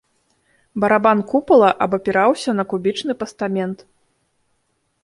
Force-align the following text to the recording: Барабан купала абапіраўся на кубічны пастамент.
Барабан 0.83 1.19
купала 1.33 1.69
абапіраўся 1.87 2.49
на 2.61 2.67
кубічны 2.73 3.13
пастамент. 3.21 3.89